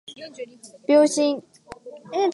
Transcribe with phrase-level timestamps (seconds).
[0.87, 1.43] 秒針